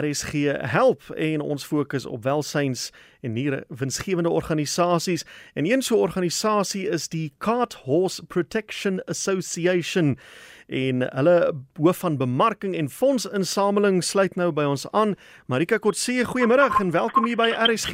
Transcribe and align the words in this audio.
RSG 0.00 0.32
help 0.70 1.10
en 1.10 1.40
ons 1.40 1.64
fokus 1.64 2.06
op 2.06 2.22
welsyns 2.22 2.90
en 3.20 3.32
niere 3.32 3.64
winsgewende 3.68 4.28
organisasies. 4.28 5.24
En 5.54 5.70
een 5.70 5.82
so 5.82 5.96
'n 5.96 6.00
organisasie 6.00 6.88
is 6.88 7.08
die 7.08 7.32
Cart 7.38 7.74
Horse 7.74 8.26
Protection 8.26 9.04
Association 9.04 10.18
en 10.66 11.14
hulle 11.16 11.54
hoof 11.76 11.98
van 11.98 12.16
bemarking 12.16 12.76
en 12.76 12.90
fondsinsameling 12.90 14.04
sluit 14.04 14.34
nou 14.36 14.52
by 14.52 14.62
ons 14.62 14.90
aan. 14.90 15.14
Marika 15.46 15.78
Kotse, 15.78 16.24
goeiemôre 16.24 16.80
en 16.80 16.90
welkom 16.90 17.26
hier 17.26 17.36
by 17.36 17.50
RSG. 17.50 17.92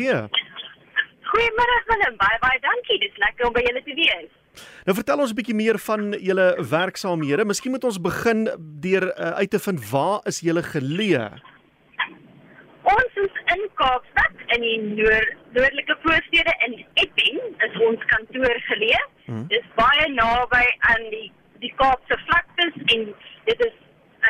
Goeiemôre 1.30 1.77
Willem, 1.87 2.17
baie 2.17 2.39
baie 2.41 2.59
dankie. 2.61 2.98
Dis 2.98 3.17
lekker 3.17 3.46
om 3.46 3.53
by 3.53 3.61
julle 3.61 3.82
te 3.82 3.95
wees. 3.95 4.30
Nou 4.85 4.96
vertel 4.96 5.21
ons 5.23 5.30
'n 5.30 5.35
bietjie 5.35 5.55
meer 5.55 5.79
van 5.79 6.12
julle 6.12 6.48
werksaamhede. 6.71 7.45
Miskien 7.45 7.71
moet 7.71 7.85
ons 7.85 8.01
begin 8.01 8.48
deur 8.59 9.03
uh, 9.03 9.30
uit 9.30 9.51
te 9.51 9.59
vind 9.59 9.91
waar 9.91 10.21
is 10.25 10.41
julle 10.41 10.62
geleë? 10.62 11.30
Ons 12.91 13.18
is 13.25 13.34
in 13.54 13.62
Kaapstad 13.79 14.40
in 14.54 14.64
die 14.64 14.79
noord 14.82 15.36
noordelike 15.54 15.96
voorstede 16.04 16.54
in 16.67 16.79
Epping 17.03 17.39
is 17.66 17.76
ons 17.89 18.07
kantoor 18.13 18.57
geleë. 18.68 19.03
Hmm. 19.26 19.44
Dis 19.53 19.68
baie 19.79 20.08
naby 20.14 20.64
aan 20.93 21.07
die 21.14 21.29
die 21.63 21.72
Kaapse 21.76 22.16
vlaktes 22.25 22.79
en 22.94 23.11
dit 23.49 23.64
is 23.68 23.76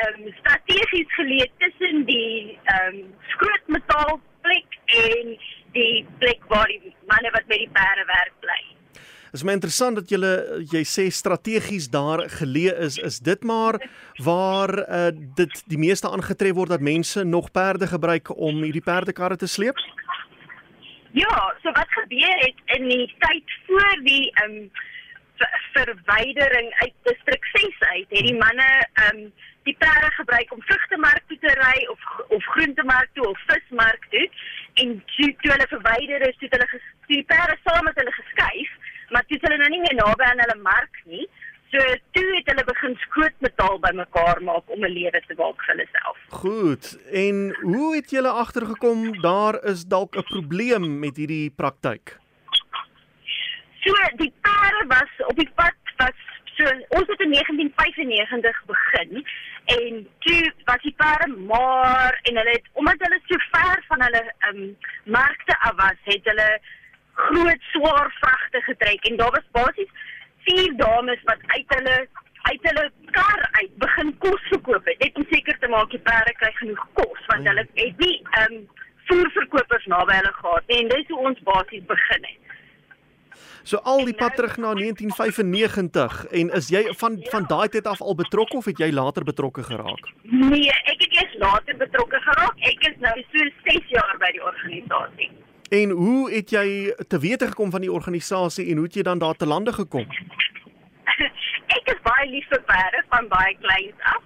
ehm 0.00 0.20
um, 0.24 0.33
strategies 0.41 1.14
geleë 1.19 1.48
tussen 1.62 2.05
die 2.10 2.59
ehm 2.74 3.00
um, 3.00 3.00
skrootmetaalplek 3.34 4.78
en 5.05 5.33
die 5.78 6.05
plek 6.19 6.45
waar 6.52 6.69
die 6.70 6.95
manne 7.12 7.33
wat 7.36 7.47
met 7.47 7.64
die 7.64 7.72
perde 7.78 8.06
werk 8.11 8.36
bly. 8.45 8.61
Is 9.33 9.45
my 9.47 9.52
interessant 9.55 9.95
dat 9.95 10.11
julle 10.11 10.33
jy 10.73 10.80
sê 10.83 11.07
strategies 11.15 11.87
daar 11.93 12.25
geleë 12.33 12.75
is. 12.87 12.98
Is 12.98 13.20
dit 13.23 13.45
maar 13.47 13.79
waar 14.19 14.73
uh, 14.83 15.11
dit 15.39 15.62
die 15.70 15.79
meeste 15.79 16.11
aangetref 16.11 16.56
word 16.59 16.75
dat 16.75 16.83
mense 16.83 17.23
nog 17.25 17.53
perde 17.55 17.87
gebruik 17.87 18.33
om 18.34 18.62
hierdie 18.66 18.83
perdekarre 18.83 19.39
te 19.39 19.47
sleep? 19.47 19.79
Ja, 21.15 21.55
so 21.62 21.70
wat 21.78 21.91
gebeur 21.95 22.42
het 22.42 22.59
in 22.78 22.89
die 22.91 23.06
tyd 23.22 23.59
voor 23.67 24.03
die 24.06 24.31
ehm 24.42 24.56
um, 24.64 24.70
verwydering 25.72 26.67
uit 26.83 26.92
distrik 27.03 27.44
6 27.53 27.78
uit, 27.81 28.06
het 28.11 28.27
die 28.27 28.37
manne 28.37 28.69
ehm 28.92 29.17
um, 29.17 29.33
die 29.62 29.77
perde 29.78 30.11
gebruik 30.17 30.53
om 30.53 30.62
vrugtemark 30.62 31.22
toe 31.28 31.39
te 31.39 31.55
ry 31.61 31.87
of 31.92 32.00
of 32.28 32.44
groentemark 32.44 33.09
toe 33.15 33.28
of 33.28 33.41
vismark 33.47 34.06
toe 34.11 34.27
en 34.83 35.03
toe, 35.17 35.34
toe 35.41 35.50
hulle 35.53 35.67
verwyder 35.69 36.28
is, 36.28 36.37
toe 36.39 36.48
hulle 36.50 36.83
die 37.06 37.25
perde 37.33 37.56
saam 37.65 37.84
met 37.84 37.98
hulle 38.00 38.15
geskuif 38.19 38.78
maar 39.11 39.25
dit 39.28 39.42
hulle 39.42 39.58
nou 39.61 39.70
nie 39.72 39.80
meer 39.84 39.98
naby 39.98 40.27
aan 40.27 40.42
hulle 40.44 40.58
mark 40.62 41.03
nie. 41.05 41.27
So 41.70 41.78
toe 42.16 42.25
het 42.34 42.48
hulle 42.50 42.64
begin 42.66 42.97
skootmetaal 43.05 43.77
bymekaar 43.84 44.41
maak 44.42 44.70
om 44.75 44.84
'n 44.84 44.94
lewe 44.94 45.20
te 45.27 45.34
maak 45.39 45.62
vir 45.64 45.75
hulle 45.75 45.86
self. 45.92 46.19
Goed. 46.42 46.84
En 47.12 47.36
hoe 47.61 47.94
het 47.94 48.11
julle 48.11 48.33
agtergekom 48.44 49.20
daar 49.20 49.62
is 49.64 49.84
dalk 49.84 50.16
'n 50.16 50.27
probleem 50.33 50.98
met 50.98 51.16
hierdie 51.16 51.50
praktyk? 51.50 52.19
So 53.84 53.94
die 54.16 54.33
pare 54.41 54.84
was 54.86 55.27
op 55.27 55.36
die 55.36 55.50
pad 55.55 55.78
was 55.97 56.19
so 56.56 56.64
ons 56.98 57.08
het 57.12 57.20
in 57.20 57.31
1995 57.31 58.64
begin 58.66 59.27
en 59.64 60.08
toe 60.19 60.53
was 60.64 60.83
die 60.83 60.94
pare 60.97 61.27
maar 61.27 62.19
en 62.22 62.36
hulle 62.36 62.50
het 62.50 62.66
omdat 62.72 62.98
hulle 62.98 63.20
so 63.28 63.36
ver 63.53 63.84
van 63.88 64.03
hulle 64.03 64.22
um, 64.48 64.77
markte 65.05 65.55
af 65.61 65.75
was, 65.77 65.98
het 66.05 66.25
hulle 66.25 66.61
groot 67.26 67.68
swaar 67.72 68.10
vragte 68.20 68.64
getrek 68.68 69.06
en 69.10 69.20
daar 69.20 69.36
was 69.36 69.52
basies 69.58 69.92
vier 70.48 70.76
dames 70.80 71.22
wat 71.30 71.46
uit 71.46 71.76
hulle 71.76 71.96
uit 72.48 72.68
hulle 72.68 72.84
kar 73.16 73.48
uit 73.60 73.72
begin 73.84 74.12
kos 74.24 74.44
verkoop 74.52 74.86
het 74.92 75.02
net 75.04 75.18
om 75.22 75.26
seker 75.32 75.58
te 75.62 75.72
maak 75.72 75.91
die 75.94 76.04
perde 76.10 76.36
kry 76.42 76.52
genoeg 76.60 76.84
kos 77.00 77.26
want 77.32 77.50
hulle 77.52 77.66
het 77.82 78.04
nie 78.06 78.16
ehm 78.20 78.60
um, 78.60 78.68
voerverkopers 79.10 79.86
naby 79.91 80.20
hulle 80.20 80.32
gehad 80.38 80.76
en 80.76 80.94
dis 80.94 81.10
hoe 81.12 81.26
ons 81.30 81.42
basies 81.48 81.84
begin 81.88 82.26
het. 82.28 82.38
So 83.70 83.80
al 83.92 84.04
die 84.08 84.14
pad 84.16 84.34
terug 84.38 84.56
na 84.62 84.72
1995 84.78 86.25
en 86.41 86.50
is 86.59 86.70
jy 86.75 86.82
van 87.03 87.19
van 87.32 87.47
daai 87.53 87.69
tyd 87.75 87.86
af 87.91 88.00
al 88.00 88.16
betrokke 88.22 88.56
of 88.60 88.69
het 88.70 88.80
jy 88.82 88.91
later 88.94 89.26
betrokke 89.26 89.64
geraak? 89.66 90.10
Nee, 90.22 90.72
ek 90.92 91.04
het 91.04 91.19
eers 91.20 91.36
later 91.44 91.76
betrokke 91.84 92.20
geraak. 92.26 92.66
Ek 92.72 92.88
is 92.91 92.98
nou 93.04 93.14
so 93.32 93.50
6 93.69 93.94
jaar 93.97 94.16
by 94.22 94.32
die 94.36 94.44
organisasie. 94.53 95.30
En 95.70 95.91
hoe 95.91 96.31
het 96.32 96.50
jy 96.50 96.94
te 97.08 97.19
wete 97.19 97.47
gekom 97.47 97.70
van 97.70 97.84
die 97.84 97.92
organisasie 97.92 98.70
en 98.70 98.76
hoe 98.76 98.86
het 98.88 98.97
jy 98.98 99.03
dan 99.06 99.20
daar 99.22 99.36
te 99.38 99.47
lande 99.47 99.72
gekom? 99.72 100.06
ek 101.78 101.92
is 101.94 102.00
baie 102.03 102.26
lief 102.31 102.48
vir 102.50 102.62
perde 102.66 103.03
van 103.12 103.28
baie 103.31 103.54
kleins 103.62 104.09
af. 104.14 104.25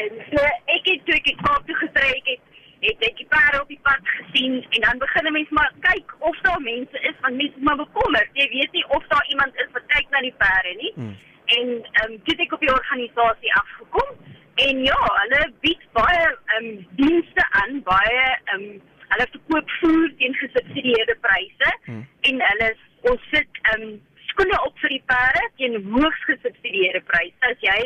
En 0.00 0.16
so 0.30 0.46
ek 0.76 0.88
het 0.88 1.04
toe 1.04 1.18
ek 1.18 1.28
Kaap 1.42 1.68
toe 1.68 1.76
getrek 1.82 2.32
het, 2.32 2.56
het 2.86 3.06
ek 3.10 3.20
die 3.20 3.28
perde 3.28 3.60
op 3.60 3.68
die 3.68 3.80
pad 3.84 4.10
gesien 4.14 4.58
en 4.62 4.88
dan 4.88 5.04
begin 5.04 5.28
'n 5.28 5.36
mens 5.36 5.54
maar 5.60 5.72
kyk 5.84 6.16
of 6.18 6.40
daar 6.48 6.60
mense 6.72 7.06
is 7.12 7.20
van 7.20 7.36
mense 7.36 7.60
maar 7.68 7.80
bekommerd. 7.84 8.28
Jy 8.32 8.48
weet 8.56 8.72
nie 8.72 8.88
of 8.88 9.06
daar 9.12 9.26
iemand 9.28 9.60
is 9.60 9.72
wat 9.76 9.92
kyk 9.92 10.08
na 10.10 10.24
die 10.24 10.36
perde 10.44 10.76
nie. 10.82 10.92
Hmm. 10.94 11.16
En 11.44 11.68
ehm 11.68 12.12
um, 12.12 12.20
toe 12.24 12.36
ek 12.44 12.52
op 12.52 12.60
die 12.64 12.76
organisasie 12.80 13.54
afgekom 13.60 14.08
en 14.54 14.84
ja, 14.84 15.02
hulle 15.22 15.52
bied 15.60 15.82
baie 15.92 16.24
ehm 16.28 16.64
um, 16.64 16.86
dienste 16.96 17.44
aan, 17.60 17.82
baie 17.82 18.24
ehm 18.44 18.62
um, 18.62 18.80
Hulle 19.14 19.26
verkoop 19.32 19.70
voer 19.80 20.12
teen 20.20 20.34
gesubsidieerde 20.34 21.16
pryse 21.24 21.72
hmm. 21.86 22.04
en 22.30 22.44
hulle 22.50 22.70
ons 23.12 23.28
sit 23.32 23.60
um 23.74 24.00
skoene 24.30 24.58
op 24.66 24.74
vir 24.82 24.94
die 24.94 25.02
perde 25.10 25.44
teen 25.60 25.76
hoogs 25.92 26.24
gesubsidieerde 26.30 27.02
pryse. 27.10 27.38
As 27.50 27.60
jy 27.64 27.78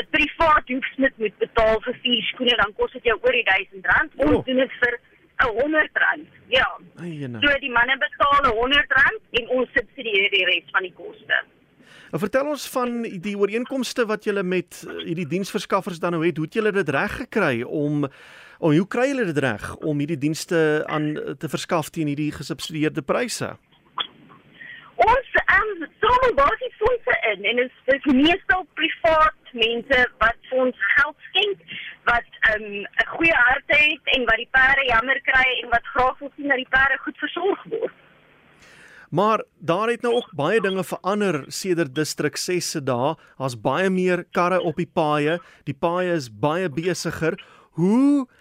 'n 0.00 0.06
privaat 0.10 0.68
hoefsmid 0.68 1.18
moet 1.18 1.38
betaal 1.38 1.80
vir 1.86 1.96
vier 2.02 2.22
skoene, 2.32 2.56
dan 2.56 2.72
kos 2.76 2.92
dit 2.92 3.04
jou 3.04 3.18
oor 3.20 3.32
die 3.32 3.48
1000 3.48 3.90
rand. 3.94 4.12
Ons 4.16 4.36
oh. 4.36 4.44
doen 4.44 4.62
dit 4.64 4.78
vir 4.80 4.94
'n 5.42 5.52
100 5.60 5.90
rand. 6.04 6.28
Ja. 6.48 6.68
Eienaar. 7.00 7.42
So 7.42 7.58
die 7.58 7.70
manne 7.70 7.96
betaal 7.98 8.38
'n 8.42 8.56
100 8.56 8.92
rand 9.00 9.20
en 9.30 9.48
ons 9.48 9.68
subsidieer 9.72 10.30
die 10.30 10.44
res 10.44 10.70
van 10.70 10.82
die 10.82 10.94
koste. 10.94 11.44
Nou 12.12 12.20
vertel 12.20 12.46
ons 12.46 12.68
van 12.68 13.02
die 13.02 13.36
ooreenkomste 13.36 14.04
wat 14.06 14.24
julle 14.24 14.42
met 14.42 14.84
eh, 14.84 15.04
hierdie 15.06 15.26
diensverskaffers 15.26 15.98
dan 15.98 16.12
nou 16.12 16.26
het. 16.26 16.36
Hoe 16.36 16.44
het 16.44 16.54
julle 16.54 16.72
dit 16.72 16.88
reg 16.88 17.16
gekry 17.16 17.62
om 17.62 18.06
Oh, 18.62 18.70
hoe 18.70 18.86
kry 18.86 19.08
julle 19.10 19.24
dit 19.26 19.38
reg 19.42 19.62
om 19.82 19.98
hierdie 19.98 20.20
dienste 20.22 20.56
aan 20.86 21.08
te 21.42 21.48
verskaf 21.50 21.88
teen 21.90 22.06
hierdie 22.06 22.30
gesubsidieerde 22.30 23.02
pryse? 23.02 23.48
Ons 25.02 25.38
ehm 25.40 25.70
um, 25.72 25.86
sommer 26.04 26.34
basies 26.36 26.76
fondse 26.78 27.16
in 27.32 27.48
en 27.50 27.58
dit 27.58 27.96
is 27.96 28.04
meestal 28.06 28.62
privaat 28.78 29.50
mense 29.58 29.98
wat 30.20 30.52
ons 30.64 30.84
geld 30.92 31.26
skenk 31.30 31.64
wat 32.06 32.28
ehm, 32.52 32.62
'n 32.62 32.84
um, 32.84 33.08
goeie 33.16 33.38
hart 33.48 33.74
het 33.74 34.12
en 34.14 34.26
wat 34.28 34.38
die 34.42 34.48
perde 34.58 34.84
jammer 34.90 35.18
kry 35.30 35.48
en 35.62 35.68
wat 35.72 35.88
graag 35.94 36.18
wil 36.20 36.30
sien 36.36 36.48
dat 36.48 36.62
die 36.62 36.72
perde 36.76 36.98
goed 36.98 37.18
versorg 37.18 37.64
word. 37.72 37.96
Maar 39.10 39.42
daar 39.58 39.88
het 39.88 40.02
nou 40.06 40.12
ook 40.20 40.30
baie 40.38 40.60
dinge 40.60 40.84
verander 40.84 41.44
sedert 41.48 41.94
distrik 41.94 42.36
6 42.36 42.70
se 42.70 42.82
dae. 42.82 43.16
Daar's 43.38 43.58
baie 43.60 43.90
meer 43.90 44.24
karre 44.30 44.60
op 44.60 44.76
die 44.76 44.92
paaie. 45.00 45.40
Die 45.64 45.74
paaie 45.74 46.14
is 46.14 46.30
baie 46.30 46.70
besigger. 46.70 47.34
Hoe 47.72 48.28
Eh, 48.32 48.40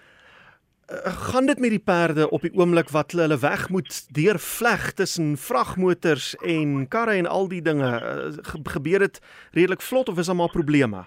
gaan 1.03 1.45
dit 1.45 1.59
met 1.59 1.69
die 1.69 1.79
perde 1.79 2.29
op 2.29 2.41
die 2.41 2.53
oomblik 2.53 2.89
wat 2.89 3.11
hulle 3.11 3.37
weg 3.39 3.69
moet 3.69 4.13
deur 4.13 4.39
vleg 4.39 4.91
tussen 4.91 5.37
vragmotors 5.37 6.35
en 6.35 6.87
karre 6.87 7.15
en 7.15 7.27
al 7.27 7.47
die 7.47 7.61
dinge 7.61 7.89
uh, 8.01 8.61
gebeur 8.63 8.99
dit 8.99 9.21
redelik 9.51 9.81
vlot 9.81 10.09
of 10.09 10.17
is 10.17 10.25
daar 10.25 10.35
maar 10.35 10.51
probleme? 10.51 11.05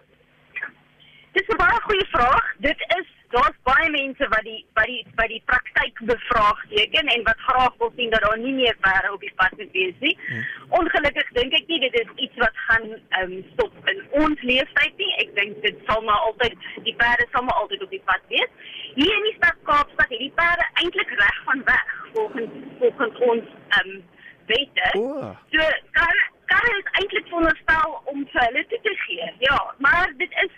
Dis 1.33 1.49
'n 1.49 1.56
baie 1.56 1.81
goeie 1.83 2.06
vraag. 2.06 2.45
Dit 2.59 2.81
is 2.99 3.14
daar's 3.34 3.59
baie 3.67 3.91
mense 3.91 4.28
wat 4.34 4.45
die 4.47 4.61
wat 4.78 4.89
die 4.91 5.03
wat 5.19 5.31
die 5.33 5.43
praktyk 5.50 6.00
bevraagteken 6.11 7.11
en 7.15 7.22
wat 7.28 7.41
graag 7.49 7.75
wil 7.83 7.93
sien 7.97 8.11
dat 8.15 8.22
daar 8.27 8.39
nie 8.39 8.55
meer 8.61 8.77
perde 8.87 9.12
op 9.12 9.21
die 9.27 9.33
pad 9.41 9.56
moet 9.59 9.72
wees 9.78 9.99
nie. 10.06 10.15
Hmm. 10.27 10.45
Ongelukkig 10.81 11.33
dink 11.39 11.56
ek 11.59 11.67
nie 11.72 11.81
dit 11.87 11.99
is 12.03 12.12
iets 12.27 12.43
wat 12.45 12.62
gaan 12.67 12.87
ehm 12.93 13.22
um, 13.22 13.34
stop 13.53 13.91
in 13.93 14.03
ons 14.22 14.47
leeftyd 14.50 15.03
nie. 15.03 15.12
Ek 15.25 15.34
dink 15.41 15.62
dit 15.67 15.83
sal 15.89 16.03
maar 16.09 16.27
altyd 16.31 16.56
die 16.89 16.97
perde 17.03 17.28
sal 17.33 17.47
maar 17.49 17.61
altyd 17.65 17.87
op 17.87 17.95
die 17.97 18.05
pad 18.11 18.33
wees. 18.34 18.50
Hier 18.95 19.15
in 19.19 19.28
die 19.31 19.37
stad 19.39 19.62
Kaapstad 19.71 20.15
het 20.15 20.25
die 20.27 20.34
perde 20.39 20.69
eintlik 20.83 21.16
reg 21.22 21.41
van 21.51 21.65
weg 21.71 21.95
volgens 22.15 22.60
volgens 22.83 23.25
ons 23.31 23.54
ehm 23.78 23.95
um, 23.97 24.03
wette. 24.47 24.89
Oh. 24.98 25.31
So 25.51 25.71
kan 25.98 26.16
kan 26.53 26.66
dit 26.77 26.89
eintlik 27.01 27.27
veronderstel 27.33 28.01
om 28.13 28.27
vir 28.33 28.47
hulle 28.47 28.66
te 28.69 28.95
gee. 29.07 29.33
Ja, 29.39 29.75
maar 29.78 30.13
dit 30.16 30.31
is 30.45 30.53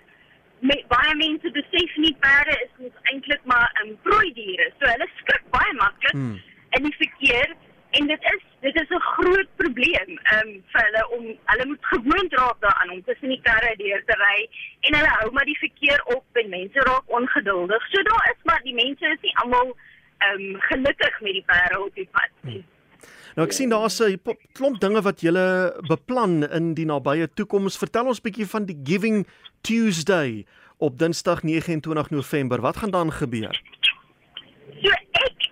met 0.70 0.82
baie 0.92 1.14
mense 1.20 1.50
besef 1.54 1.96
nie 2.02 2.16
perde 2.24 2.56
is 2.64 2.84
ons 2.88 2.98
eintlik 3.12 3.44
maar 3.44 3.70
'n 3.72 3.88
um, 3.88 3.98
prooi 4.02 4.32
diere. 4.32 4.66
So 4.78 4.90
hulle 4.90 5.08
skrik 5.20 5.46
baie 5.56 5.72
maklik 5.82 6.12
hmm. 6.18 6.36
in 6.78 6.82
die 6.88 6.96
verkeer 6.98 7.54
en 7.98 8.06
dit 8.12 8.22
is 8.32 8.42
dit 8.66 8.80
is 8.82 8.90
'n 8.98 9.08
groot 9.14 9.50
probleem 9.62 10.10
um, 10.36 10.50
vir 10.72 10.82
hulle 10.86 11.02
om 11.16 11.24
hulle 11.52 11.66
moet 11.66 11.90
gewoond 11.94 12.32
raak 12.40 12.60
daaraan 12.60 12.90
om 12.90 13.02
tussen 13.04 13.34
die 13.34 13.42
karre 13.48 13.74
deur 13.82 14.02
te 14.04 14.16
ry 14.22 14.38
en 14.80 14.98
hulle 14.98 15.12
hou 15.18 15.30
maar 15.32 15.50
die 15.52 15.58
verkeer 15.58 16.00
op 16.16 16.40
en 16.42 16.48
mense 16.48 16.80
raak 16.90 17.18
ongeduldig. 17.18 17.86
So 17.90 18.02
daar 18.02 18.30
is 18.32 18.42
maar 18.44 18.62
die 18.62 18.78
mense 18.84 19.12
is 19.16 19.20
nie 19.20 19.36
almal 19.36 19.76
um, 20.28 20.60
gelukkig 20.70 21.20
met 21.20 21.32
die 21.32 21.46
perde 21.46 21.84
op 21.84 21.94
die 21.94 22.08
pad 22.12 22.32
nie. 22.40 22.62
Hmm. 22.62 22.75
Nou 23.36 23.46
ek 23.46 23.52
sien 23.52 23.68
daar's 23.68 24.00
'n 24.00 24.20
klomp 24.52 24.80
dinge 24.80 25.02
wat 25.02 25.20
julle 25.20 25.76
beplan 25.88 26.42
in 26.50 26.74
die 26.74 26.86
nabye 26.86 27.28
toekoms. 27.34 27.78
Vertel 27.78 28.06
ons 28.06 28.20
bietjie 28.20 28.46
van 28.46 28.64
die 28.64 28.78
Giving 28.84 29.26
Tuesday 29.60 30.46
op 30.78 30.98
Dinsdag 30.98 31.42
29 31.42 32.10
November. 32.10 32.60
Wat 32.60 32.76
gaan 32.76 32.90
dan 32.90 33.12
gebeur? 33.12 33.60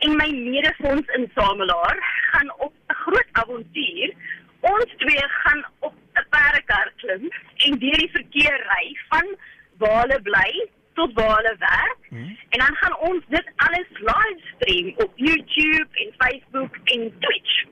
en 0.05 0.17
my 0.17 0.31
medefondsinsamelaar 0.31 1.99
gaan 2.31 2.51
op 2.59 2.73
'n 2.89 2.95
groot 3.05 3.29
avontuur. 3.33 4.15
Ons 4.61 4.91
twee 4.97 5.25
gaan 5.43 5.65
op 5.79 5.95
'n 6.15 6.27
perdekar 6.31 6.93
klim 6.97 7.31
en 7.57 7.79
deur 7.79 7.99
die 8.05 8.11
verkeer 8.19 8.57
ry 8.73 8.99
van 9.09 9.27
waar 9.79 10.01
hulle 10.01 10.21
bly 10.23 10.69
tot 10.95 11.13
waar 11.13 11.37
hulle 11.37 11.57
werk. 11.59 12.01
Hmm. 12.09 12.39
En 12.49 12.59
dan 12.59 12.75
gaan 12.77 12.97
ons 12.99 13.23
dit 13.29 13.47
alles 13.57 13.89
livestream 14.11 14.95
op 14.97 15.13
YouTube 15.15 15.89
en 15.93 16.15
Facebook 16.17 16.77
en 16.85 17.13
Twitch. 17.19 17.65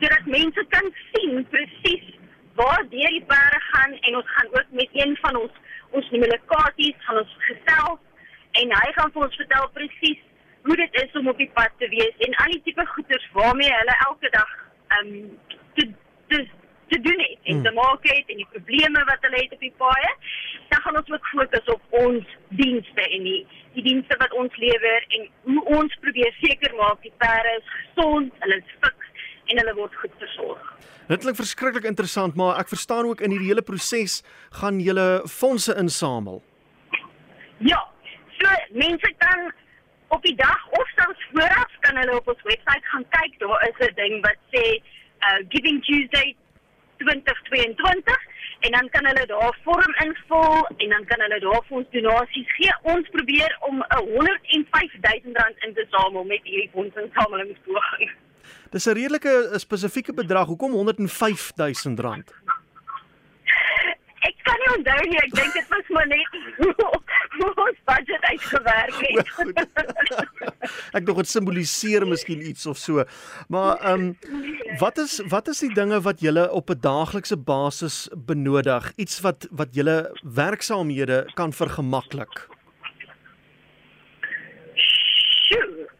Sodat 0.00 0.24
mense 0.24 0.64
kan 0.68 0.94
sien 1.12 1.46
presies 1.50 2.06
waar 2.54 2.86
deur 2.90 3.12
die 3.18 3.24
perde 3.26 3.60
gaan 3.60 3.92
en 3.92 4.16
ons 4.16 4.30
gaan 4.34 4.46
ook 4.46 4.66
met 4.70 4.88
een 4.92 5.18
van 5.20 5.36
ons 5.36 5.52
ons 5.90 6.10
noem 6.10 6.22
hulle 6.22 6.40
katies 6.46 7.04
gaan 7.04 7.18
ons 7.18 7.36
gesels 7.38 8.00
en 8.60 8.72
hy 8.80 8.92
gaan 8.92 9.12
vir 9.12 9.22
ons 9.22 9.36
vertel 9.36 9.68
presies 9.72 10.22
hoe 10.66 10.76
dit 10.76 11.02
is 11.02 11.12
om 11.20 11.28
op 11.28 11.38
die 11.38 11.50
pad 11.54 11.74
te 11.78 11.88
wees 11.88 12.24
en 12.26 12.38
al 12.42 12.54
die 12.54 12.62
tipe 12.66 12.86
goeders 12.94 13.26
waarmee 13.38 13.74
hulle 13.80 13.96
elke 14.08 14.30
dag 14.36 14.54
ehm 14.96 15.12
um, 15.12 15.28
te 15.78 15.86
te 16.32 16.40
te 16.90 17.00
doen 17.06 17.20
het 17.22 17.50
en 18.02 18.12
te 18.12 18.16
hmm. 18.16 18.16
maak 18.16 18.16
het 18.16 18.28
en 18.28 18.36
die 18.36 18.46
probleme 18.50 19.04
wat 19.04 19.18
hulle 19.20 19.42
het 19.42 19.52
op 19.52 19.60
die 19.60 19.74
paaie. 19.76 20.12
Dan 20.68 20.80
gaan 20.80 20.96
ons 20.96 21.10
ook 21.10 21.26
fokus 21.26 21.66
op 21.74 21.82
ons 21.90 22.24
dienste 22.48 23.02
en 23.10 23.22
die 23.22 23.46
die 23.76 23.82
dienste 23.82 24.16
wat 24.18 24.32
ons 24.32 24.56
lewer 24.56 25.04
en 25.08 25.28
hoe 25.44 25.64
ons 25.64 25.96
probeer 26.00 26.32
seker 26.40 26.74
maak 26.74 27.02
die 27.02 27.12
perde 27.18 27.58
is 27.58 27.68
gesond, 27.68 28.32
hulle 28.38 28.56
is 28.56 28.70
fiks 28.80 29.08
en 29.46 29.58
hulle 29.58 29.74
word 29.74 29.94
goed 29.94 30.14
versorg. 30.18 30.72
Dit 31.08 31.20
klink 31.20 31.36
verskriklik 31.36 31.84
interessant, 31.84 32.34
maar 32.34 32.56
ek 32.58 32.68
verstaan 32.68 33.04
ook 33.04 33.20
in 33.20 33.30
hierdie 33.30 33.52
hele 33.52 33.62
proses 33.62 34.22
gaan 34.50 34.80
julle 34.80 35.22
fondse 35.28 35.76
insamel. 35.76 36.42
Ja. 37.58 37.84
So 38.40 38.48
mense 38.72 39.12
kan 39.18 39.52
op 40.08 40.22
die 40.22 40.34
dag 40.36 40.66
of 40.80 40.88
selfs 40.96 41.28
vooraf 41.32 41.72
kan 41.80 41.96
hulle 42.00 42.16
op 42.16 42.28
ons 42.28 42.42
webwerf 42.42 42.88
gaan 42.92 43.06
kyk. 43.12 43.38
Daar 43.38 43.68
is 43.68 43.88
'n 43.88 43.94
ding 43.94 44.24
wat 44.24 44.40
sê 44.52 44.80
uh 45.20 45.40
Giving 45.48 45.84
Tuesday 45.84 46.36
2022 46.96 48.16
en 48.60 48.70
dan 48.76 48.88
kan 48.94 49.06
hulle 49.06 49.26
daar 49.26 49.58
vorm 49.64 49.94
invul 50.04 50.66
en 50.76 50.88
dan 50.94 51.04
kan 51.10 51.20
hulle 51.24 51.40
daar 51.40 51.62
vir 51.68 51.76
ons 51.80 51.90
donasies 51.90 52.54
gee. 52.58 52.72
Ons 52.82 53.08
probeer 53.16 53.56
om 53.68 53.76
'n 53.80 54.04
105 54.14 54.92
000 55.24 55.36
rand 55.40 55.56
in 55.66 55.74
te 55.74 55.86
samel 55.90 56.24
met 56.24 56.40
hierdie 56.42 56.70
fondsinsamelingspoging. 56.72 58.10
Dis 58.70 58.86
'n 58.86 58.94
redelike 59.00 59.52
spesifieke 59.52 60.14
bedrag. 60.14 60.46
Hoekom 60.46 60.72
105 60.72 61.52
000 61.56 61.96
rand? 61.96 62.32
Kan 64.46 64.60
nie 64.62 64.70
onthou 64.76 65.00
nie. 65.10 65.18
Ek 65.24 65.32
dink 65.34 65.56
dit 65.56 65.70
was 65.72 65.88
maar 65.94 66.06
net 66.06 66.28
ons 67.46 67.78
budget 67.88 68.26
uitgewerk 68.30 68.98
het. 69.02 69.26
ek 70.96 71.06
dink 71.06 71.20
dit 71.22 71.30
simboliseer 71.30 72.06
miskien 72.08 72.42
iets 72.46 72.66
of 72.70 72.78
so. 72.80 73.04
Maar 73.52 73.80
ehm 73.80 74.06
um, 74.06 74.76
wat 74.82 74.98
is 75.02 75.18
wat 75.32 75.48
is 75.52 75.62
die 75.64 75.72
dinge 75.74 76.00
wat 76.06 76.22
julle 76.24 76.46
op 76.50 76.70
'n 76.70 76.80
daaglikse 76.80 77.36
basis 77.36 78.08
benodig? 78.14 78.92
Iets 78.96 79.20
wat 79.26 79.48
wat 79.50 79.74
julle 79.74 79.98
werksaamhede 80.22 81.26
kan 81.34 81.52
vergemaklik. 81.52 82.46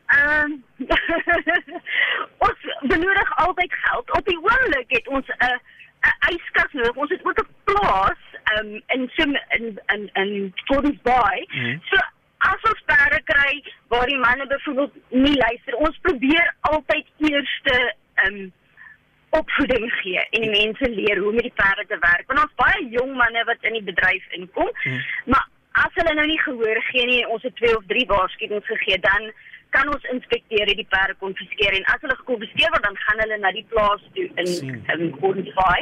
Ehm 0.06 0.52
ons 2.46 2.60
benodig 2.80 3.30
altyd 3.46 3.72
geld. 3.74 4.12
Op 4.18 4.24
die 4.24 4.38
oomblik 4.38 4.90
het 4.98 5.08
ons 5.08 5.26
'n 5.26 5.44
uh, 5.44 5.58
yskas 6.32 6.72
nodig. 6.72 6.96
Ons 6.96 7.10
het 7.10 7.24
ook 7.26 7.40
'n 7.40 7.54
plaas 7.64 8.22
um, 8.54 8.82
in 8.86 9.10
Sim 9.14 9.38
in 9.48 9.80
in 9.94 10.10
in 10.12 10.52
Gordons 10.64 11.00
Bay. 11.02 11.48
Mm 11.48 11.60
-hmm. 11.60 11.80
So 11.90 11.96
as 12.38 12.60
ons 12.70 12.82
perde 12.84 13.20
kry 13.24 13.62
waar 13.88 14.06
die 14.06 14.18
manne 14.18 14.46
byvoorbeeld 14.46 14.94
nie 15.08 15.36
luister, 15.36 15.74
ons 15.74 15.98
probeer 16.02 16.54
altyd 16.60 17.06
eerste 17.16 17.94
um 18.26 18.52
opvoeding 19.30 19.92
gee 19.92 20.22
en 20.30 20.40
die 20.40 20.50
mense 20.50 20.90
leer 20.90 21.18
hoe 21.18 21.32
met 21.32 21.42
die 21.48 21.52
perde 21.54 21.84
te 21.86 21.98
werk. 22.00 22.24
Want 22.26 22.40
ons 22.40 22.54
baie 22.54 22.88
jong 22.88 23.16
manne 23.16 23.44
wat 23.44 23.60
in 23.60 23.72
die 23.72 23.88
bedryf 23.92 24.26
inkom, 24.30 24.70
mm 24.84 25.02
maar 25.24 25.48
as 25.76 25.92
hulle 25.98 26.14
nou 26.14 26.26
nie 26.26 26.40
gehoor 26.40 26.78
gee 26.90 27.06
nie, 27.06 27.26
ons 27.28 27.42
het 27.42 27.56
2 27.56 27.76
of 27.76 27.84
3 27.86 28.06
waarskuwings 28.06 28.66
gegee, 28.66 28.98
dan 29.00 29.32
kan 29.76 29.92
ons 29.94 30.10
inspekteer 30.14 30.72
die 30.80 30.88
perde 30.94 31.14
konfiskeer 31.22 31.76
en 31.78 31.88
as 31.94 32.02
hulle 32.04 32.18
gekonfiskeer 32.22 32.74
word 32.74 32.86
dan 32.88 33.00
gaan 33.04 33.22
hulle 33.24 33.38
na 33.42 33.52
die 33.56 33.66
plaas 33.72 34.04
toe 34.16 34.26
in 34.42 34.52
in 34.96 35.08
Gordonsby. 35.20 35.78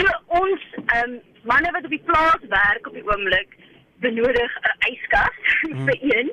So 0.00 0.18
ons 0.42 0.68
ehm 0.74 1.02
um, 1.04 1.16
manne 1.50 1.70
wat 1.74 1.88
op 1.88 1.94
die 1.94 2.04
plaas 2.10 2.46
werk 2.52 2.88
op 2.90 2.94
die 2.98 3.06
oomblik 3.06 3.58
benodig 4.04 4.60
'n 4.62 4.92
yskas 4.92 5.36
hmm. 5.62 5.84
vir 5.88 5.98
een 6.12 6.30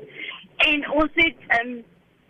en 0.69 0.89
ons 1.01 1.19
het 1.23 1.49
ehm 1.49 1.73
um, 1.73 1.83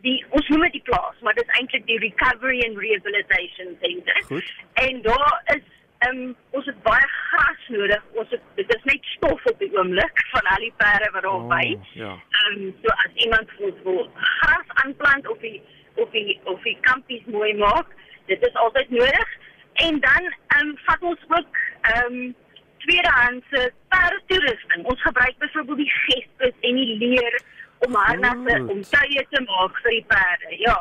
die 0.03 0.17
ons 0.29 0.47
noem 0.51 0.65
dit 0.67 0.79
die 0.79 0.87
plaas, 0.89 1.19
maar 1.21 1.35
dit 1.37 1.47
is 1.47 1.59
eintlik 1.59 1.85
die 1.87 1.99
Recovery 2.03 2.59
and 2.67 2.77
Rehabilitation 2.77 3.77
Centre. 3.81 4.41
En 4.73 5.01
daar 5.01 5.41
is 5.55 5.63
ehm 6.03 6.17
um, 6.17 6.35
ons 6.49 6.65
het 6.65 6.79
baie 6.83 7.07
gras 7.07 7.67
nodig. 7.67 8.03
Ons 8.19 8.29
het 8.29 8.41
dit 8.55 8.75
is 8.75 8.83
net 8.83 9.05
stof 9.15 9.45
op 9.51 9.59
die 9.59 9.71
oomblik 9.77 10.23
van 10.31 10.49
al 10.55 10.65
die 10.65 10.73
perde 10.77 11.09
wat 11.13 11.23
daar 11.27 11.45
by. 11.53 11.67
Oh, 11.77 11.93
ja. 12.01 12.11
Ehm 12.39 12.61
um, 12.63 12.75
so 12.81 12.95
as 13.05 13.13
iemand 13.25 13.49
wil 13.59 14.09
gras 14.13 14.62
aanplant 14.83 15.27
op 15.29 15.41
die 15.41 15.61
op 15.95 16.11
die 16.11 16.39
op 16.43 16.63
die 16.63 16.77
kampies 16.81 17.25
mooi 17.25 17.53
maak, 17.57 17.87
dit 18.25 18.47
is 18.47 18.53
altyd 18.53 18.89
nodig. 18.89 19.29
En 19.73 19.99
dan 19.99 20.23
ehm 20.47 20.67
um, 20.67 20.77
vat 20.85 21.01
ons 21.01 21.19
ook 21.27 21.57
ehm 21.81 22.13
um, 22.13 22.35
tweedehandse 22.77 23.71
perdetoerusting. 23.87 24.85
Ons 24.85 25.01
gebruik 25.01 25.37
byvoorbeeld 25.37 25.77
die 25.77 25.91
gespes 25.91 26.53
en 26.59 26.75
die 26.75 26.97
leer 26.97 27.41
om 27.85 27.95
harnasse 27.95 28.59
om 28.71 28.81
tye 28.81 29.25
te 29.29 29.41
maak 29.47 29.79
vir 29.83 29.97
die 29.97 30.05
perde. 30.07 30.57
Ja. 30.59 30.77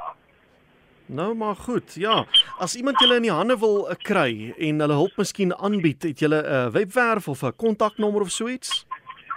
Nou 1.06 1.34
maar 1.34 1.56
goed. 1.56 1.94
Ja, 1.94 2.24
as 2.58 2.74
iemand 2.76 3.00
julle 3.00 3.18
in 3.20 3.26
die 3.26 3.34
hande 3.34 3.58
wil 3.58 3.82
uh, 3.90 3.96
kry 3.98 4.52
en 4.56 4.80
hulle 4.80 4.96
hulp 4.96 5.18
miskien 5.20 5.54
aanbied, 5.54 6.02
het 6.02 6.18
julle 6.24 6.40
'n 6.42 6.52
uh, 6.52 6.66
webwerf 6.72 7.28
of 7.28 7.42
'n 7.42 7.56
kontaknommer 7.56 8.20
of 8.20 8.30
so 8.30 8.48
iets? 8.48 8.86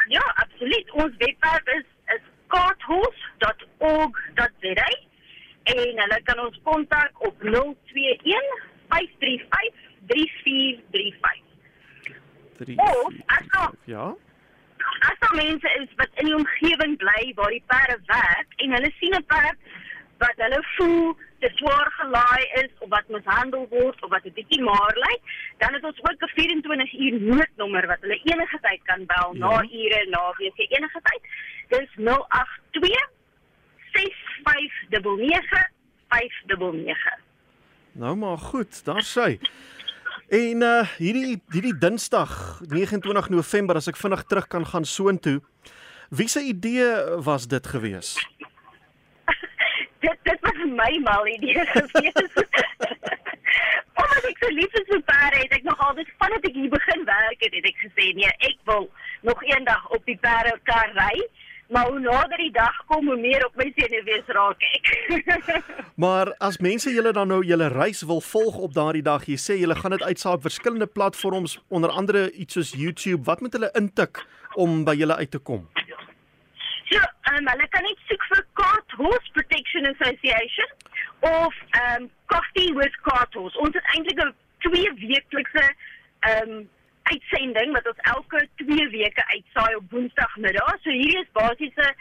Ja, 0.08 0.26
absoluut. 0.36 0.92
Ons 0.92 1.14
webwerf 1.18 1.68
is 1.78 1.86
is 2.56 2.62
carthorse.org.za 2.62 4.90
en 5.64 6.00
hulle 6.00 6.22
kan 6.24 6.40
ons 6.40 6.60
kontak 6.64 7.12
op 7.18 7.42
021 7.42 8.64
535 8.88 9.74
3435. 10.08 11.44
Of 12.76 13.14
as 13.26 13.46
nou 13.48 13.74
Ja. 13.84 14.16
As 15.00 15.16
daar 15.20 15.36
mense 15.36 15.80
is 15.82 15.90
wat 15.96 16.10
in 16.14 16.26
die 16.26 16.36
omgewing 16.36 16.98
bly 16.98 17.32
waar 17.36 17.50
die 17.50 17.64
perde 17.68 18.00
werk 18.06 18.48
en 18.56 18.72
hulle 18.72 18.92
sien 19.00 19.16
'n 19.16 19.26
perd 19.26 19.58
wat 20.26 20.38
hulle 20.44 20.62
voel 20.76 21.18
te 21.44 21.50
swaar 21.60 21.90
gelaai 22.00 22.44
is 22.64 22.72
of 22.84 22.90
wat 22.90 23.12
mishandel 23.16 23.66
word 23.70 24.04
of 24.04 24.10
wat 24.14 24.26
'n 24.26 24.38
bietjie 24.38 24.64
maar 24.64 24.96
lyk, 25.08 25.22
dan 25.62 25.74
het 25.74 25.84
ons 25.84 26.00
ook 26.08 26.22
'n 26.28 26.34
24 26.36 26.94
uur 27.06 27.16
noodnommer 27.22 27.86
wat 27.88 28.02
hulle 28.02 28.20
enige 28.32 28.60
tyd 28.68 28.82
kan 28.84 29.06
bel 29.14 29.30
ja. 29.34 29.40
na 29.44 29.54
ure 29.82 30.02
na 30.10 30.24
week 30.38 30.60
enige 30.78 31.00
tyd. 31.10 31.22
Dis 31.74 31.90
082 31.96 33.10
6599 33.94 35.70
599. 36.08 37.20
Nou 37.92 38.16
maar 38.16 38.38
goed, 38.38 38.86
daar 38.86 39.06
sê. 39.06 39.40
En 40.30 40.62
uh 40.62 40.88
hierdie 40.98 41.42
hierdie 41.54 41.78
Dinsdag 41.78 42.62
29 42.68 43.30
November 43.30 43.76
as 43.76 43.88
ek 43.88 44.00
vinnig 44.00 44.24
terug 44.24 44.48
kan 44.48 44.66
gaan 44.66 44.86
soontoe. 44.86 45.42
Wie 46.10 46.28
se 46.28 46.42
idee 46.42 46.86
was 47.24 47.48
dit 47.48 47.68
geweest? 47.68 48.20
Dit 50.76 50.84
dit 50.84 51.04
my 51.04 51.12
mal 51.12 51.28
idee 51.28 51.66
gewees. 51.76 52.34
Omdat 54.02 54.28
ek 54.28 54.38
so 54.44 54.52
lief 54.52 54.74
is 54.74 54.88
vir 54.90 55.02
perde, 55.08 55.40
het 55.46 55.54
ek 55.56 55.64
nog 55.64 55.80
altyd 55.80 56.12
vandat 56.20 56.46
ek 56.50 56.54
hier 56.54 56.70
begin 56.70 57.06
werk 57.08 57.40
het, 57.40 57.54
het 57.56 57.66
ek 57.72 57.82
gesê 57.88 58.12
nee, 58.18 58.32
ek 58.44 58.58
wil 58.68 58.90
nog 59.24 59.44
eendag 59.48 59.90
op 59.96 60.06
die 60.06 60.18
perde 60.22 60.56
kan 60.64 60.96
ry. 60.98 61.28
Maar 61.74 61.88
hoe 61.90 62.00
nader 62.00 62.38
die 62.38 62.52
dag 62.54 62.76
kom, 62.86 63.08
hoe 63.10 63.18
meer 63.18 63.42
op 63.48 63.56
my 63.58 63.66
senuwees 63.74 64.28
raak 64.38 64.66
ek. 64.76 64.92
maar 66.04 66.30
as 66.38 66.60
mense 66.62 66.92
julle 66.94 67.14
dan 67.16 67.32
nou 67.34 67.40
julle 67.42 67.72
reis 67.74 68.04
wil 68.06 68.22
volg 68.22 68.60
op 68.68 68.76
daardie 68.76 69.02
dag, 69.06 69.26
jy 69.26 69.40
sê 69.42 69.58
julle 69.58 69.78
gaan 69.80 69.96
dit 69.96 70.06
uitsaai 70.06 70.36
op 70.36 70.46
verskillende 70.46 70.86
platforms, 70.86 71.58
onder 71.74 71.90
andere 71.90 72.28
iets 72.38 72.60
soos 72.60 72.76
YouTube, 72.78 73.26
wat 73.26 73.42
moet 73.42 73.58
hulle 73.58 73.72
intik 73.82 74.22
om 74.54 74.84
by 74.86 74.94
julle 75.00 75.18
uit 75.18 75.34
te 75.34 75.42
kom? 75.42 75.66
So, 76.86 77.02
um, 77.34 77.48
hulle 77.50 77.66
kan 77.74 77.82
net 77.82 78.02
soek 78.06 78.30
vir 78.30 78.44
Cart 78.60 78.94
Horse 79.00 79.32
Protection 79.34 79.88
Association 79.90 80.70
of 81.26 81.54
um 81.82 82.10
Coffee 82.30 82.74
with 82.74 82.94
Cart 83.08 83.34
Horse. 83.34 83.58
Ons 83.58 83.74
het 83.74 83.90
eintlik 83.96 84.22
'n 84.22 84.34
twee 84.66 84.94
weeklikse 84.94 85.66
um 86.34 86.70
uitsending 87.04 87.74
wat 87.74 87.88
ons 87.88 88.06
elke 88.14 88.48
twee 88.62 88.88
weke 88.90 89.26
uitsaai 89.34 89.76
op 89.76 89.92
Woensdagmiddag. 89.92 90.78
So 90.84 90.90
hierdie 90.90 91.24
is 91.24 91.34
basies 91.34 91.76
'n 91.76 91.94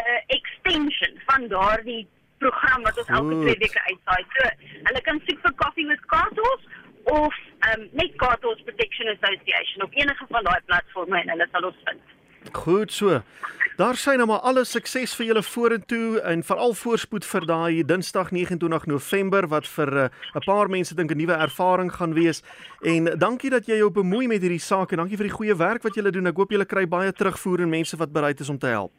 uh, 0.00 0.20
extension 0.26 1.20
van 1.26 1.48
daardie 1.48 2.08
program 2.38 2.82
wat 2.82 2.98
ons 2.98 3.08
Goed. 3.08 3.16
elke 3.16 3.40
twee 3.44 3.58
weke 3.58 3.82
uitsaai. 3.90 4.24
So, 4.34 4.48
hulle 4.88 5.00
kan 5.00 5.22
soek 5.26 5.40
vir 5.40 5.54
Coffee 5.54 5.86
with 5.86 6.06
Cart 6.06 6.36
Horse 6.42 6.66
of 7.04 7.34
um 7.74 7.88
net 7.92 8.12
Horse 8.18 8.64
Protection 8.64 9.08
Association 9.08 9.82
op 9.82 9.92
enige 9.92 10.26
van 10.28 10.44
daai 10.44 10.60
platforms 10.66 11.20
en 11.22 11.28
hulle 11.34 11.48
sal 11.52 11.64
ons 11.70 11.84
vind. 11.84 12.00
Goed 12.52 12.92
so. 12.92 13.22
Daar 13.76 13.96
sê 13.96 14.16
nou 14.16 14.26
maar 14.28 14.42
alle 14.44 14.64
sukses 14.68 15.14
vir 15.16 15.26
julle 15.26 15.42
vorentoe 15.42 16.20
en 16.28 16.42
veral 16.44 16.74
voorspoed 16.76 17.24
vir 17.24 17.46
daai 17.48 17.84
Dinsdag 17.88 18.30
29 18.30 18.86
November 18.86 19.48
wat 19.48 19.66
vir 19.66 19.90
'n 19.90 20.10
uh, 20.36 20.42
paar 20.46 20.68
mense 20.68 20.94
dink 20.94 21.10
'n 21.10 21.16
nuwe 21.16 21.32
ervaring 21.32 21.92
gaan 21.92 22.14
wees. 22.14 22.42
En 22.84 23.04
dankie 23.18 23.50
dat 23.50 23.66
jy 23.66 23.76
jou 23.76 23.90
bemoei 23.90 24.26
met 24.28 24.42
hierdie 24.42 24.60
saak 24.60 24.92
en 24.92 24.98
dankie 24.98 25.16
vir 25.16 25.28
die 25.28 25.38
goeie 25.38 25.56
werk 25.56 25.82
wat 25.82 25.94
julle 25.94 26.10
doen. 26.10 26.26
Ek 26.26 26.36
hoop 26.36 26.50
julle 26.50 26.66
kry 26.66 26.86
baie 26.86 27.12
terugvoer 27.12 27.60
en 27.60 27.70
mense 27.70 27.96
wat 27.96 28.12
bereid 28.12 28.40
is 28.40 28.48
om 28.48 28.58
te 28.58 28.66
help. 28.66 28.92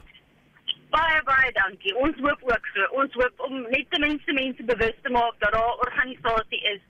Baie 0.89 1.21
baie 1.23 1.51
dankie. 1.53 1.95
Ons 1.95 2.17
hoop 2.19 2.41
ook 2.41 2.65
so. 2.73 2.81
Ons 2.91 3.13
hoop 3.13 3.33
om 3.37 3.61
net 3.69 3.85
ten 3.89 4.01
minste 4.01 4.33
mense 4.33 4.63
bewus 4.63 4.97
te 5.01 5.09
maak 5.09 5.33
dat 5.39 5.51
daar 5.51 5.69
'n 5.69 5.79
organisasie 5.85 6.61
is 6.73 6.81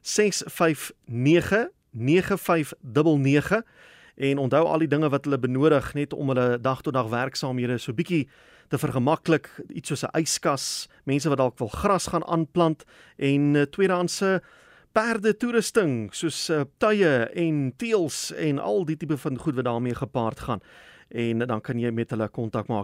659 0.00 1.68
9599 1.90 3.62
en 4.14 4.38
onthou 4.38 4.64
al 4.66 4.84
die 4.84 4.90
dinge 4.90 5.10
wat 5.10 5.26
hulle 5.26 5.38
benodig 5.38 5.94
net 5.94 6.12
om 6.14 6.30
hulle 6.30 6.58
dag 6.62 6.82
tot 6.82 6.94
dag 6.94 7.08
werksaamhede 7.10 7.78
so 7.82 7.94
bietjie 7.94 8.26
te 8.70 8.78
vergemaklik 8.78 9.48
iets 9.68 9.90
soos 9.90 10.04
'n 10.04 10.14
yskas 10.20 10.88
mense 11.04 11.28
wat 11.28 11.38
dalk 11.38 11.58
wil 11.58 11.68
gras 11.68 12.06
gaan 12.06 12.26
aanplant 12.26 12.84
en 13.16 13.54
uh, 13.54 13.62
tweedehandse 13.62 14.42
perde 14.92 15.36
toerusting 15.36 16.14
soos 16.14 16.50
uh, 16.50 16.62
tuie 16.78 17.26
en 17.34 17.72
teels 17.76 18.32
en 18.32 18.58
al 18.58 18.84
die 18.84 18.96
tipe 18.96 19.16
van 19.16 19.38
goed 19.38 19.54
wat 19.54 19.64
daarmee 19.64 19.94
gepaard 19.94 20.40
gaan 20.40 20.60
en 21.08 21.38
dan 21.38 21.60
kan 21.60 21.78
jy 21.78 21.90
met 21.90 22.10
hulle 22.10 22.28
kontak 22.28 22.66
maak 22.68 22.82